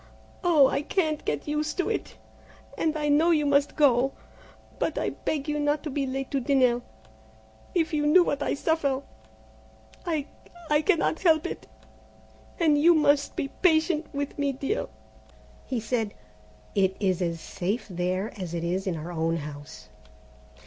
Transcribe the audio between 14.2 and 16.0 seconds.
me, dear." He